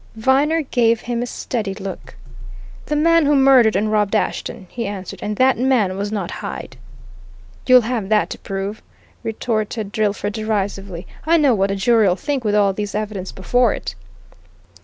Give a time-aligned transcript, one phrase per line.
[0.15, 2.15] Viner gave him a steady look.
[2.87, 5.19] "The man who murdered and robbed Ashton!" he answered.
[5.21, 6.75] "And that man was not Hyde."
[7.67, 8.81] "You'll have that to prove,"
[9.21, 11.05] retorted Drillford, derisively.
[11.27, 13.93] "I know what a jury'll think with all this evidence before it!"